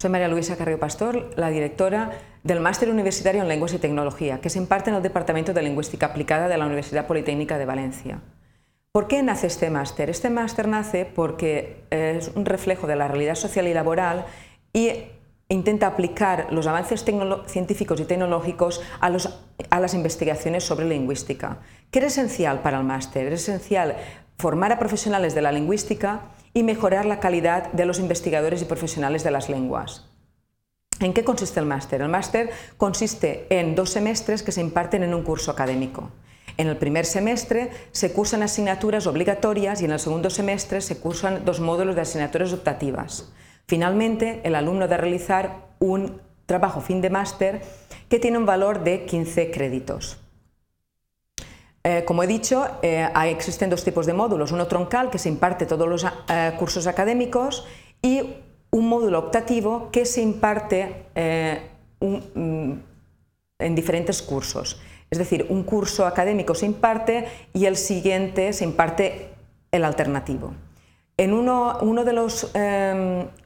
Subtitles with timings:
[0.00, 2.12] Soy María Luisa Carrillo Pastor, la directora
[2.44, 6.06] del Máster Universitario en Lenguas y Tecnología, que se imparte en el Departamento de Lingüística
[6.06, 8.20] Aplicada de la Universidad Politécnica de Valencia.
[8.92, 10.08] ¿Por qué nace este máster?
[10.08, 14.24] Este máster nace porque es un reflejo de la realidad social y laboral
[14.72, 14.92] y
[15.48, 17.04] intenta aplicar los avances
[17.48, 21.58] científicos y tecnológicos a, las investigaciones sobre lingüística.
[21.90, 23.32] ¿Qué es esencial para el máster?
[23.32, 23.96] Es esencial
[24.38, 26.22] formar a profesionales de la lingüística
[26.54, 30.08] y mejorar la calidad de los investigadores y profesionales de las lenguas.
[31.00, 32.02] ¿En qué consiste el máster?
[32.02, 36.10] El máster consiste en dos semestres que se imparten en un curso académico.
[36.56, 41.44] En el primer semestre se cursan asignaturas obligatorias y en el segundo semestre se cursan
[41.44, 43.32] dos módulos de asignaturas optativas.
[43.66, 47.62] Finalmente, el alumno debe realizar un trabajo fin de máster
[48.08, 50.18] que tiene un valor de 15 créditos.
[51.84, 55.66] Eh, como he dicho, eh, existen dos tipos de módulos, uno troncal que se imparte
[55.66, 57.66] todos los eh, cursos académicos
[58.02, 58.34] y
[58.70, 61.06] un módulo optativo que se imparte
[62.00, 62.72] mm,
[63.58, 64.80] en diferentes cursos.
[65.10, 69.30] Es decir, un curso académico se imparte y el siguiente se imparte
[69.72, 70.52] el alternativo.
[71.16, 72.52] En uno, uno de los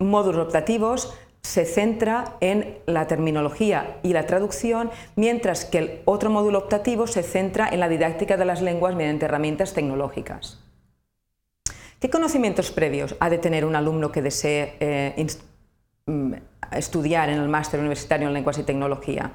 [0.00, 6.58] módulos optativos se centra en la terminología y la traducción, mientras que el otro módulo
[6.58, 10.60] optativo se centra en la didáctica de las lenguas mediante herramientas tecnológicas.
[11.98, 15.26] ¿Qué conocimientos previos ha de tener un alumno que desee eh,
[16.06, 16.32] mm,
[16.72, 19.32] estudiar en el máster universitario en lenguas y tecnología?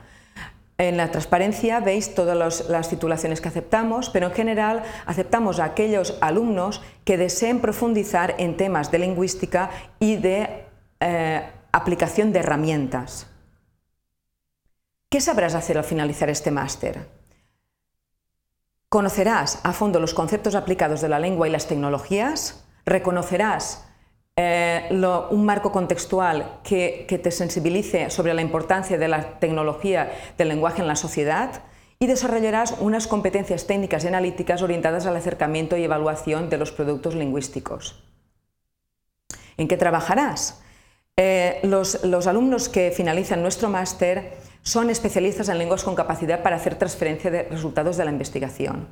[0.78, 6.18] En la transparencia veis todas las titulaciones que aceptamos, pero en general aceptamos a aquellos
[6.22, 10.66] alumnos que deseen profundizar en temas de lingüística y de
[11.00, 13.28] eh, aplicación de herramientas.
[15.10, 17.08] ¿Qué sabrás hacer al finalizar este máster?
[18.90, 23.86] Conocerás a fondo los conceptos aplicados de la lengua y las tecnologías, reconocerás
[24.36, 30.50] eh, un marco contextual que, que te sensibilice sobre la importancia de la tecnología del
[30.50, 31.64] lenguaje en la sociedad
[32.00, 37.16] y desarrollarás unas competencias técnicas y analíticas orientadas al acercamiento y evaluación de los productos
[37.16, 38.04] lingüísticos.
[39.58, 40.62] ¿En qué trabajarás?
[41.20, 41.96] Eh, los,
[42.28, 47.44] alumnos que finalizan nuestro máster son especialistas en lenguas con capacidad para hacer transferencia de
[47.44, 48.88] resultados de la investigación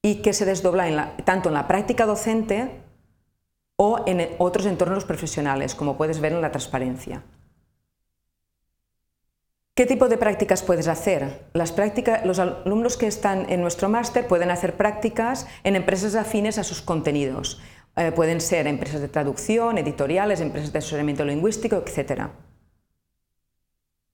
[0.00, 2.70] y que se desdobla tanto en la práctica docente
[3.74, 7.24] o en otros entornos profesionales, como puedes ver en la transparencia.
[9.74, 11.46] ¿Qué tipo de prácticas puedes hacer?
[11.54, 16.58] Las prácticas, los alumnos que están en nuestro máster pueden hacer prácticas en empresas afines
[16.58, 17.60] a sus contenidos.
[18.00, 22.28] Eh, pueden ser empresas de traducción, editoriales, empresas de asesoramiento lingüístico, etc.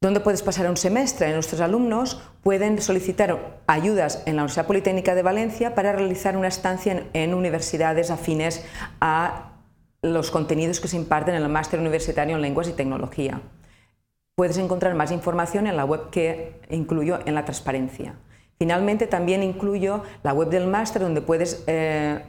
[0.01, 1.33] ¿Dónde puedes pasar un semestre?
[1.33, 7.05] Nuestros alumnos pueden solicitar ayudas en la Universidad Politécnica de Valencia para realizar una estancia
[7.13, 8.65] en, universidades afines
[9.01, 9.53] a
[10.03, 13.41] los contenidos que se imparten en el máster universitario en lenguas y tecnología.
[14.35, 18.17] Puedes encontrar más información en la web que incluyo en la transparencia.
[18.59, 22.21] Finalmente, también incluyo la web del máster donde puedes eh,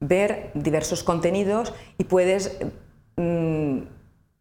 [0.00, 2.58] ver diversos contenidos y puedes
[3.16, 3.78] mm,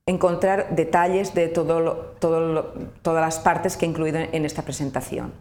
[0.05, 5.33] encontrar detalles de todas las partes que he incluido en esta presentación.